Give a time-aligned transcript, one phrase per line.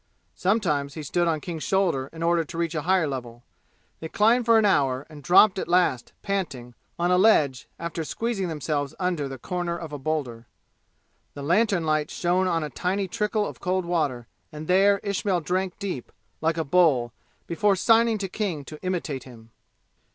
[0.33, 3.43] Sometimes he stood on King's shoulder in order to reach a higher level.
[3.99, 8.47] They climbed for an hour and dropped at last panting, on a ledge, after squeezing
[8.47, 10.47] themselves under the corner of a boulder.
[11.35, 15.77] The lantern light shone on a tiny trickle of cold water, and there Ismail drank
[15.77, 16.11] deep,
[16.41, 17.13] like a bull,
[17.45, 19.51] before signing to King to imitate him.